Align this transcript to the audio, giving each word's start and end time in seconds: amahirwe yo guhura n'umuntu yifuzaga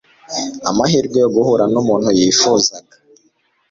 amahirwe 0.69 1.17
yo 1.23 1.29
guhura 1.35 1.63
n'umuntu 1.73 2.09
yifuzaga 2.19 2.95